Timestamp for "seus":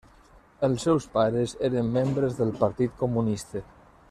0.87-1.05